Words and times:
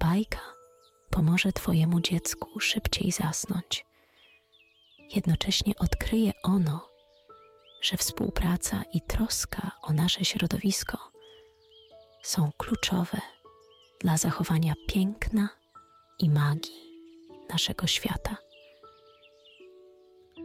bajka 0.00 0.40
pomoże 1.10 1.52
Twojemu 1.52 2.00
dziecku 2.00 2.60
szybciej 2.60 3.12
zasnąć. 3.12 3.84
Jednocześnie 5.14 5.74
odkryje 5.78 6.32
ono, 6.42 6.88
że 7.82 7.96
współpraca 7.96 8.82
i 8.92 9.00
troska 9.00 9.70
o 9.82 9.92
nasze 9.92 10.24
środowisko 10.24 10.98
są 12.22 12.50
kluczowe 12.58 13.20
dla 14.00 14.16
zachowania 14.16 14.74
piękna 14.88 15.48
i 16.18 16.30
magii 16.30 16.90
naszego 17.48 17.86
świata. 17.86 18.36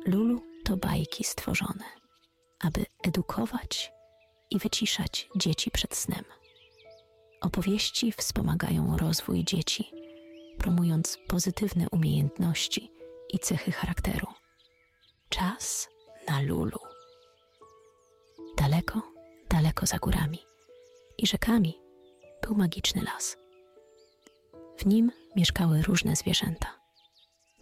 Lulu 0.06 0.42
to 0.66 0.78
bajki 0.78 1.24
stworzone, 1.24 1.86
aby 2.60 2.86
edukować 3.04 3.92
i 4.52 4.60
wyciszać 4.60 5.30
dzieci 5.36 5.72
przed 5.72 5.96
snem. 5.96 6.24
Opowieści 7.46 8.12
wspomagają 8.12 8.98
rozwój 8.98 9.44
dzieci, 9.44 9.92
promując 10.58 11.18
pozytywne 11.28 11.90
umiejętności 11.92 12.92
i 13.30 13.40
cechy 13.40 13.72
charakteru. 13.72 14.28
Czas 15.30 15.90
na 16.28 16.42
Lulu. 16.42 16.80
Daleko, 18.58 19.02
daleko 19.50 19.86
za 19.86 19.98
górami 19.98 20.40
i 21.18 21.28
rzekami 21.28 21.80
był 22.42 22.56
magiczny 22.56 23.02
las. 23.02 23.38
W 24.78 24.86
nim 24.86 25.12
mieszkały 25.36 25.82
różne 25.82 26.16
zwierzęta. 26.16 26.80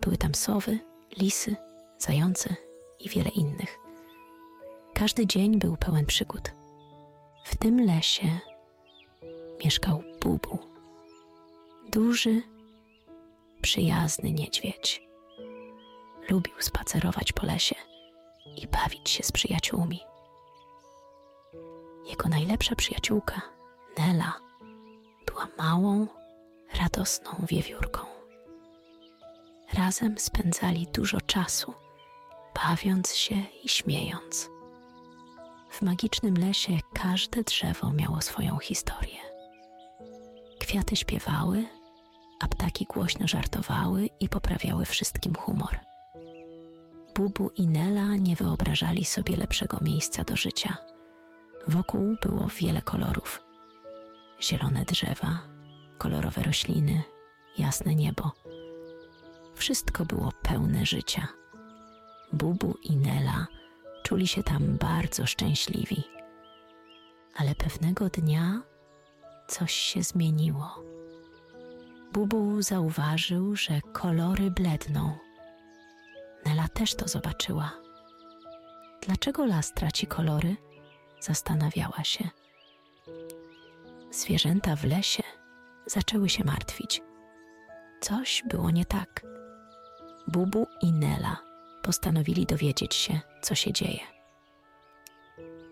Były 0.01 0.17
tam 0.17 0.35
sowy, 0.35 0.79
lisy, 1.17 1.55
zające 1.97 2.55
i 2.99 3.09
wiele 3.09 3.29
innych. 3.29 3.79
Każdy 4.93 5.27
dzień 5.27 5.59
był 5.59 5.77
pełen 5.77 6.05
przygód. 6.05 6.51
W 7.45 7.57
tym 7.57 7.85
lesie 7.85 8.52
mieszkał 9.63 10.03
Bubu. 10.21 10.59
Duży, 11.91 12.41
przyjazny 13.61 14.31
niedźwiedź. 14.31 15.03
Lubił 16.29 16.53
spacerować 16.59 17.31
po 17.31 17.45
lesie 17.45 17.75
i 18.55 18.67
bawić 18.67 19.09
się 19.09 19.23
z 19.23 19.31
przyjaciółmi. 19.31 19.99
Jego 22.05 22.29
najlepsza 22.29 22.75
przyjaciółka, 22.75 23.41
Nela, 23.97 24.33
była 25.25 25.47
małą, 25.57 26.07
radosną 26.79 27.31
wiewiórką. 27.49 28.01
Razem 29.73 30.19
spędzali 30.19 30.87
dużo 30.93 31.21
czasu, 31.21 31.73
bawiąc 32.55 33.15
się 33.15 33.35
i 33.63 33.69
śmiejąc. 33.69 34.49
W 35.69 35.81
magicznym 35.81 36.37
lesie 36.37 36.79
każde 36.93 37.43
drzewo 37.43 37.91
miało 37.93 38.21
swoją 38.21 38.57
historię. 38.57 39.32
Kwiaty 40.73 40.95
śpiewały, 40.95 41.65
a 42.39 42.47
ptaki 42.47 42.85
głośno 42.85 43.27
żartowały 43.27 44.09
i 44.19 44.29
poprawiały 44.29 44.85
wszystkim 44.85 45.35
humor. 45.35 45.79
Bubu 47.15 47.49
i 47.55 47.67
Nela 47.67 48.15
nie 48.15 48.35
wyobrażali 48.35 49.05
sobie 49.05 49.35
lepszego 49.35 49.77
miejsca 49.81 50.23
do 50.23 50.35
życia. 50.35 50.77
Wokół 51.67 52.15
było 52.21 52.47
wiele 52.59 52.81
kolorów: 52.81 53.41
zielone 54.41 54.85
drzewa, 54.85 55.39
kolorowe 55.97 56.43
rośliny, 56.43 57.03
jasne 57.57 57.95
niebo. 57.95 58.31
Wszystko 59.55 60.05
było 60.05 60.31
pełne 60.41 60.85
życia. 60.85 61.27
Bubu 62.33 62.75
i 62.83 62.95
Nela 62.95 63.47
czuli 64.03 64.27
się 64.27 64.43
tam 64.43 64.77
bardzo 64.77 65.25
szczęśliwi. 65.25 66.03
Ale 67.35 67.55
pewnego 67.55 68.09
dnia 68.09 68.61
coś 69.47 69.73
się 69.73 70.03
zmieniło. 70.03 70.83
Bubu 72.13 72.61
zauważył, 72.61 73.55
że 73.55 73.81
kolory 73.93 74.51
bledną. 74.51 75.17
Nela 76.45 76.67
też 76.67 76.95
to 76.95 77.07
zobaczyła. 77.07 77.71
Dlaczego 79.01 79.45
las 79.45 79.73
traci 79.73 80.07
kolory? 80.07 80.55
Zastanawiała 81.19 82.03
się. 82.03 82.29
Zwierzęta 84.11 84.75
w 84.75 84.83
lesie 84.83 85.23
zaczęły 85.85 86.29
się 86.29 86.43
martwić. 86.43 87.01
Coś 88.01 88.43
było 88.49 88.71
nie 88.71 88.85
tak. 88.85 89.25
Bubu 90.27 90.67
i 90.81 90.91
Nela 90.91 91.37
postanowili 91.83 92.45
dowiedzieć 92.45 92.95
się, 92.95 93.19
co 93.41 93.55
się 93.55 93.73
dzieje. 93.73 93.99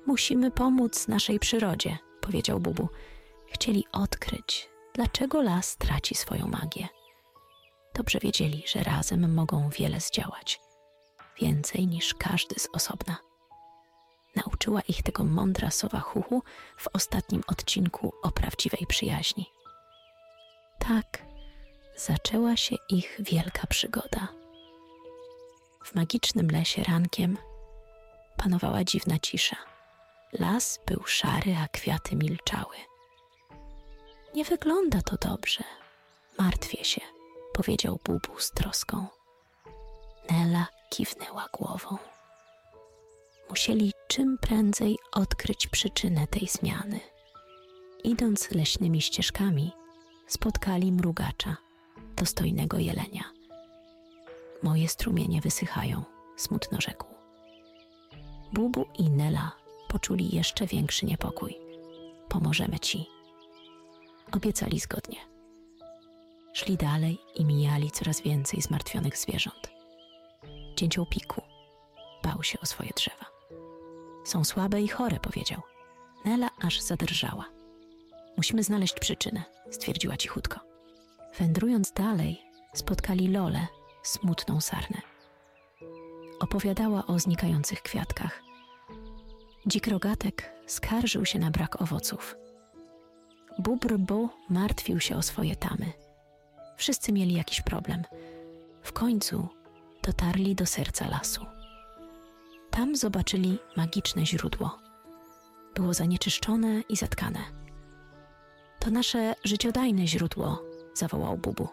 Musimy 0.06 0.51
pomóc 0.51 1.07
naszej 1.07 1.40
przyrodzie, 1.40 1.97
powiedział 2.22 2.59
Bubu. 2.59 2.90
Chcieli 3.51 3.85
odkryć, 3.91 4.69
dlaczego 4.94 5.41
las 5.41 5.78
traci 5.78 6.16
swoją 6.16 6.47
magię. 6.47 6.88
Dobrze 7.95 8.19
wiedzieli, 8.19 8.63
że 8.67 8.84
razem 8.84 9.34
mogą 9.34 9.69
wiele 9.69 10.00
zdziałać, 10.00 10.59
więcej 11.41 11.88
niż 11.88 12.13
każdy 12.13 12.59
z 12.59 12.67
osobna. 12.73 13.17
Nauczyła 14.35 14.81
ich 14.81 15.03
tego 15.03 15.23
mądra 15.23 15.72
sowa 15.72 16.00
Huhu 16.00 16.44
w 16.78 16.88
ostatnim 16.94 17.44
odcinku 17.47 18.13
o 18.23 18.31
prawdziwej 18.31 18.85
przyjaźni. 18.88 19.45
Tak 20.79 21.23
zaczęła 21.97 22.57
się 22.57 22.75
ich 22.90 23.17
wielka 23.19 23.67
przygoda. 23.67 24.28
W 25.85 25.95
magicznym 25.95 26.47
lesie 26.47 26.84
rankiem 26.84 27.38
panowała 28.38 28.84
dziwna 28.84 29.19
cisza. 29.19 29.56
Las 30.34 30.79
był 30.88 31.03
szary, 31.06 31.56
a 31.63 31.67
kwiaty 31.67 32.16
milczały. 32.16 32.91
Nie 34.36 34.46
wygląda 34.46 35.02
to 35.02 35.30
dobrze. 35.30 35.64
Martwię 36.40 36.86
się, 36.86 37.02
powiedział 37.53 38.00
Bubu 38.06 38.40
z 38.40 38.52
troską. 38.52 39.08
Nela 40.30 40.68
kiwnęła 40.90 41.47
głową. 41.53 41.97
Musieli 43.50 43.94
czym 44.08 44.38
prędzej 44.38 44.97
odkryć 45.12 45.68
przyczynę 45.68 46.28
tej 46.28 46.47
zmiany. 46.47 47.00
Idąc 48.03 48.52
leśnymi 48.52 49.02
ścieżkami, 49.02 49.72
spotkali 50.28 50.91
mrugacza, 50.91 51.58
dostojnego 52.16 52.78
jelenia. 52.80 53.24
Moje 54.64 54.88
strumienie 54.88 55.41
wysychają, 55.41 56.03
smutno 56.38 56.81
rzekł. 56.81 57.06
Bubu 58.53 58.86
i 58.97 59.09
Nela 59.09 59.52
poczuli 59.88 60.36
jeszcze 60.36 60.68
większy 60.68 61.06
niepokój. 61.06 61.58
Pomożemy 62.30 62.80
ci. 62.80 63.21
Obiecali 64.31 64.80
zgodnie. 64.80 65.18
Szli 66.53 66.78
dalej 66.78 67.19
i 67.36 67.46
mijali 67.46 67.92
coraz 67.92 68.22
więcej 68.22 68.62
zmartwionych 68.62 69.18
zwierząt. 69.18 69.72
Dzięcioł 70.75 71.06
piku 71.06 71.42
bał 72.24 72.44
się 72.44 72.59
o 72.59 72.66
swoje 72.66 72.90
drzewa. 72.96 73.25
Są 74.25 74.44
słabe 74.44 74.81
i 74.81 74.88
chore, 74.88 75.20
powiedział. 75.20 75.62
Nela 76.25 76.50
aż 76.62 76.81
zadrżała. 76.81 77.46
Musimy 78.38 78.64
znaleźć 78.64 79.00
przyczynę, 79.00 79.44
stwierdziła 79.72 80.18
cichutko. 80.18 80.59
Wędrując 81.40 81.91
dalej, 81.91 82.41
spotkali 82.74 83.28
Lolę, 83.28 83.68
smutną 84.03 84.62
sarnę. 84.62 85.02
Opowiadała 86.40 87.08
o 87.08 87.20
znikających 87.20 87.81
kwiatkach. 87.81 88.41
Dzik 89.68 89.88
rogatek 89.88 90.53
skarżył 90.68 91.25
się 91.25 91.40
na 91.40 91.52
brak 91.52 91.81
owoców. 91.81 92.36
Bubr 93.61 93.97
Bo 93.97 94.29
martwił 94.49 94.99
się 94.99 95.17
o 95.17 95.22
swoje 95.22 95.55
tamy. 95.55 95.94
Wszyscy 96.77 97.11
mieli 97.11 97.33
jakiś 97.33 97.61
problem. 97.61 98.03
W 98.83 98.94
końcu 98.94 99.47
dotarli 100.03 100.55
do 100.55 100.66
serca 100.66 101.07
lasu. 101.07 101.45
Tam 102.69 102.95
zobaczyli 102.95 103.59
magiczne 103.77 104.25
źródło. 104.25 104.79
Było 105.75 105.94
zanieczyszczone 105.94 106.81
i 106.89 106.95
zatkane. 106.95 107.39
To 108.79 108.91
nasze 108.91 109.35
życiodajne 109.44 110.07
źródło, 110.07 110.63
zawołał 110.93 111.37
Bubu. 111.37 111.67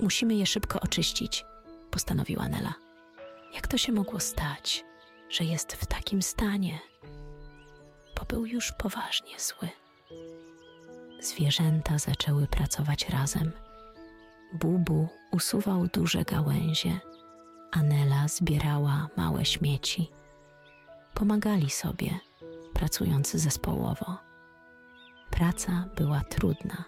Musimy 0.00 0.34
je 0.34 0.46
szybko 0.46 0.80
oczyścić, 0.80 1.44
postanowiła 1.90 2.48
Nela. 2.48 2.74
Jak 3.54 3.66
to 3.66 3.78
się 3.78 3.92
mogło 3.92 4.20
stać, 4.20 4.84
że 5.30 5.44
jest 5.44 5.72
w 5.72 5.86
takim 5.86 6.22
stanie? 6.22 6.78
Bo 8.18 8.24
był 8.24 8.46
już 8.46 8.72
poważnie 8.72 9.40
zły. 9.40 9.68
Zwierzęta 11.20 11.98
zaczęły 11.98 12.46
pracować 12.46 13.08
razem. 13.08 13.52
Bubu 14.52 15.08
usuwał 15.32 15.86
duże 15.86 16.24
gałęzie, 16.24 17.00
a 17.70 17.82
Nela 17.82 18.28
zbierała 18.28 19.08
małe 19.16 19.44
śmieci. 19.44 20.10
Pomagali 21.14 21.70
sobie, 21.70 22.10
pracując 22.74 23.30
zespołowo. 23.30 24.18
Praca 25.30 25.88
była 25.96 26.20
trudna 26.20 26.84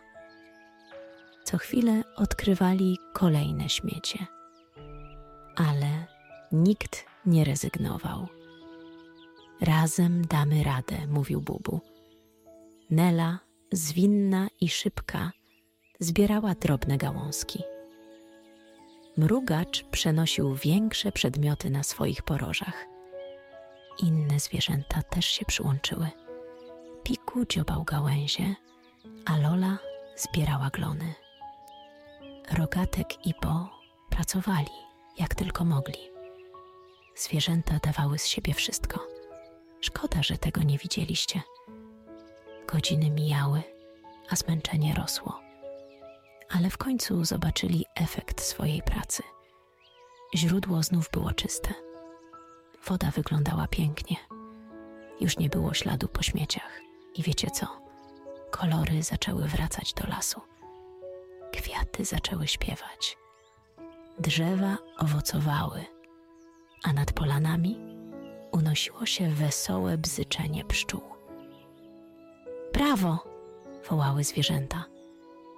co 1.50 1.58
chwilę 1.58 2.02
odkrywali 2.16 2.98
kolejne 3.12 3.68
śmiecie. 3.68 4.26
Ale 5.56 6.06
nikt 6.52 7.06
nie 7.26 7.44
rezygnował. 7.44 8.26
Razem 9.60 10.26
damy 10.26 10.64
radę, 10.64 11.06
mówił 11.06 11.40
Bubu. 11.40 11.80
Nela, 12.90 13.38
zwinna 13.72 14.48
i 14.60 14.68
szybka, 14.68 15.32
zbierała 16.00 16.54
drobne 16.54 16.98
gałązki. 16.98 17.62
Mrugacz 19.16 19.84
przenosił 19.84 20.54
większe 20.54 21.12
przedmioty 21.12 21.70
na 21.70 21.82
swoich 21.82 22.22
porożach. 22.22 22.86
Inne 23.98 24.40
zwierzęta 24.40 25.02
też 25.02 25.26
się 25.26 25.44
przyłączyły. 25.44 26.10
Piku 27.02 27.46
dziobał 27.46 27.84
gałęzie, 27.84 28.54
a 29.24 29.38
Lola 29.38 29.78
zbierała 30.16 30.70
glony. 30.70 31.14
Rogatek 32.58 33.26
i 33.26 33.34
Bo 33.42 33.68
pracowali, 34.10 34.70
jak 35.18 35.34
tylko 35.34 35.64
mogli. 35.64 36.10
Zwierzęta 37.16 37.78
dawały 37.82 38.18
z 38.18 38.26
siebie 38.26 38.54
wszystko. 38.54 39.06
Szkoda, 39.80 40.22
że 40.22 40.38
tego 40.38 40.62
nie 40.62 40.78
widzieliście. 40.78 41.42
Godziny 42.72 43.10
mijały, 43.10 43.62
a 44.30 44.36
zmęczenie 44.36 44.94
rosło. 44.94 45.40
Ale 46.50 46.70
w 46.70 46.78
końcu 46.78 47.24
zobaczyli 47.24 47.84
efekt 47.94 48.40
swojej 48.40 48.82
pracy. 48.82 49.22
Źródło 50.34 50.82
znów 50.82 51.10
było 51.10 51.32
czyste. 51.32 51.74
Woda 52.86 53.10
wyglądała 53.10 53.68
pięknie. 53.68 54.16
Już 55.20 55.38
nie 55.38 55.48
było 55.48 55.74
śladu 55.74 56.08
po 56.08 56.22
śmieciach. 56.22 56.80
I 57.14 57.22
wiecie 57.22 57.50
co? 57.50 57.66
Kolory 58.50 59.02
zaczęły 59.02 59.44
wracać 59.48 59.94
do 59.94 60.06
lasu. 60.06 60.40
Kwiaty 61.52 62.04
zaczęły 62.04 62.48
śpiewać. 62.48 63.18
Drzewa 64.18 64.76
owocowały, 64.98 65.84
a 66.84 66.92
nad 66.92 67.12
polanami 67.12 67.78
unosiło 68.52 69.06
się 69.06 69.28
wesołe 69.30 69.98
bzyczenie 69.98 70.64
pszczół. 70.64 71.09
Brawo! 72.80 73.18
wołały 73.90 74.24
zwierzęta. 74.24 74.84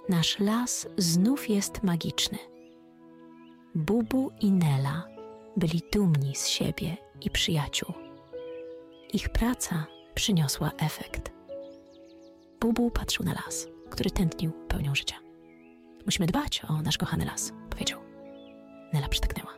Nasz 0.08 0.38
las 0.38 0.88
znów 0.96 1.48
jest 1.48 1.82
magiczny. 1.82 2.38
Bubu 3.74 4.30
i 4.40 4.52
Nela 4.52 5.06
byli 5.56 5.82
dumni 5.92 6.36
z 6.36 6.46
siebie 6.46 6.96
i 7.20 7.30
przyjaciół. 7.30 7.94
Ich 9.12 9.28
praca 9.28 9.86
przyniosła 10.14 10.70
efekt. 10.78 11.32
Bubu 12.60 12.90
patrzył 12.90 13.26
na 13.26 13.32
las, 13.32 13.68
który 13.90 14.10
tętnił 14.10 14.52
pełnią 14.68 14.94
życia. 14.94 15.16
Musimy 16.04 16.26
dbać 16.26 16.62
o 16.68 16.82
nasz 16.82 16.98
kochany 16.98 17.24
las, 17.24 17.52
powiedział. 17.70 18.00
Nela 18.92 19.08
przytaknęła. 19.08 19.54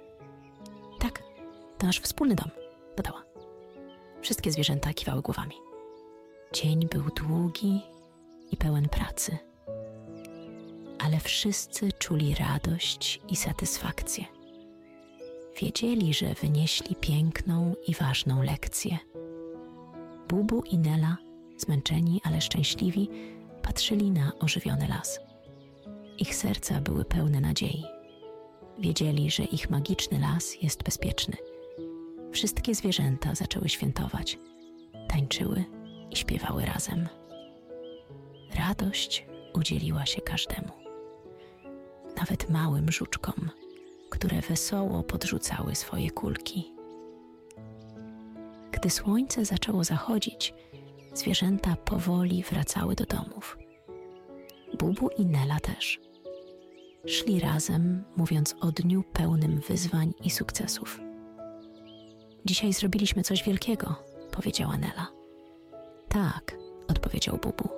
Tak, 1.00 1.22
to 1.78 1.86
nasz 1.86 2.00
wspólny 2.00 2.34
dom, 2.34 2.50
dodała. 2.96 3.24
Wszystkie 4.20 4.52
zwierzęta 4.52 4.94
kiwały 4.94 5.22
głowami. 5.22 5.73
Dzień 6.54 6.88
był 6.88 7.02
długi 7.02 7.80
i 8.50 8.56
pełen 8.56 8.88
pracy, 8.88 9.38
ale 10.98 11.20
wszyscy 11.20 11.92
czuli 11.92 12.34
radość 12.34 13.20
i 13.28 13.36
satysfakcję. 13.36 14.24
Wiedzieli, 15.60 16.14
że 16.14 16.34
wynieśli 16.34 16.96
piękną 16.96 17.74
i 17.86 17.94
ważną 17.94 18.42
lekcję. 18.42 18.98
Bubu 20.28 20.62
i 20.62 20.78
Nela, 20.78 21.16
zmęczeni, 21.56 22.20
ale 22.24 22.40
szczęśliwi, 22.40 23.08
patrzyli 23.62 24.10
na 24.10 24.32
ożywiony 24.40 24.88
las. 24.88 25.20
Ich 26.18 26.34
serca 26.34 26.80
były 26.80 27.04
pełne 27.04 27.40
nadziei. 27.40 27.84
Wiedzieli, 28.78 29.30
że 29.30 29.44
ich 29.44 29.70
magiczny 29.70 30.18
las 30.18 30.62
jest 30.62 30.82
bezpieczny. 30.82 31.36
Wszystkie 32.32 32.74
zwierzęta 32.74 33.34
zaczęły 33.34 33.68
świętować, 33.68 34.38
tańczyły 35.08 35.64
i 36.10 36.16
śpiewały 36.16 36.64
razem. 36.64 37.08
Radość 38.58 39.26
udzieliła 39.54 40.06
się 40.06 40.20
każdemu, 40.20 40.72
nawet 42.16 42.50
małym 42.50 42.92
żuczkom, 42.92 43.50
które 44.10 44.40
wesoło 44.40 45.02
podrzucały 45.02 45.74
swoje 45.74 46.10
kulki. 46.10 46.72
Gdy 48.72 48.90
słońce 48.90 49.44
zaczęło 49.44 49.84
zachodzić, 49.84 50.54
zwierzęta 51.14 51.76
powoli 51.76 52.42
wracały 52.42 52.94
do 52.94 53.04
domów. 53.04 53.58
Bubu 54.78 55.08
i 55.18 55.26
Nela 55.26 55.60
też. 55.60 56.00
Szli 57.06 57.40
razem, 57.40 58.04
mówiąc 58.16 58.54
o 58.60 58.72
dniu 58.72 59.02
pełnym 59.12 59.60
wyzwań 59.60 60.12
i 60.24 60.30
sukcesów. 60.30 61.00
Dzisiaj 62.44 62.72
zrobiliśmy 62.72 63.22
coś 63.22 63.42
wielkiego, 63.44 63.94
powiedziała 64.30 64.76
Nela. 64.76 65.23
Tak, 66.14 66.56
odpowiedział 66.88 67.36
Bubu. 67.36 67.68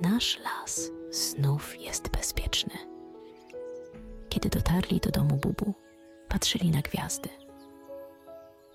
Nasz 0.00 0.38
las 0.38 0.90
znów 1.10 1.80
jest 1.80 2.08
bezpieczny. 2.08 2.74
Kiedy 4.28 4.48
dotarli 4.48 5.00
do 5.00 5.10
domu 5.10 5.36
Bubu, 5.36 5.74
patrzyli 6.28 6.70
na 6.70 6.80
gwiazdy. 6.80 7.28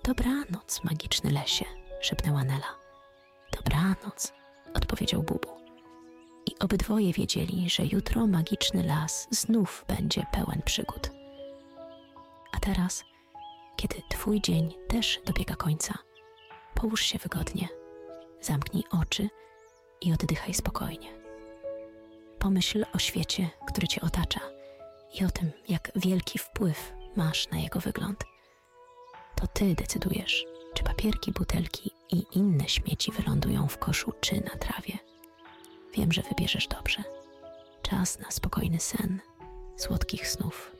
Dobranoc, 0.04 0.84
magiczny 0.84 1.30
lesie, 1.30 1.64
szepnęła 2.00 2.44
Nela. 2.44 2.78
Dobranoc, 3.52 4.32
odpowiedział 4.74 5.22
Bubu. 5.22 5.48
I 6.46 6.58
obydwoje 6.58 7.12
wiedzieli, 7.12 7.70
że 7.70 7.82
jutro 7.92 8.26
magiczny 8.26 8.82
las 8.82 9.28
znów 9.30 9.84
będzie 9.88 10.26
pełen 10.32 10.62
przygód. 10.64 11.10
A 12.52 12.60
teraz, 12.60 13.04
kiedy 13.76 14.02
Twój 14.10 14.40
dzień 14.40 14.74
też 14.88 15.20
dobiega 15.26 15.56
końca, 15.56 15.94
połóż 16.74 17.00
się 17.00 17.18
wygodnie, 17.18 17.79
zamknij 18.40 18.84
oczy 19.02 19.28
i 20.00 20.12
oddychaj 20.12 20.54
spokojnie. 20.54 21.08
Pomyśl 22.38 22.84
o 22.94 22.98
świecie, 22.98 23.50
który 23.66 23.88
Cię 23.88 24.00
otacza 24.00 24.40
i 25.20 25.24
o 25.24 25.30
tym, 25.30 25.50
jak 25.68 25.92
wielki 25.96 26.38
wpływ 26.38 26.92
masz 27.16 27.48
na 27.48 27.58
jego 27.58 27.80
wygląd. 27.80 28.24
To 29.36 29.46
Ty 29.46 29.74
decydujesz, 29.74 30.44
czy 30.74 30.84
papierki, 30.84 31.32
butelki 31.32 31.90
i 32.10 32.26
inne 32.32 32.68
śmieci 32.68 33.12
wylądują 33.12 33.68
w 33.68 33.78
koszu 33.78 34.12
czy 34.20 34.34
na 34.34 34.56
trawie. 34.58 34.98
Wiem, 35.94 36.12
że 36.12 36.22
wybierzesz 36.22 36.68
dobrze. 36.68 37.02
Czas 37.82 38.18
na 38.18 38.30
spokojny 38.30 38.80
sen, 38.80 39.20
słodkich 39.76 40.28
snów 40.28 40.79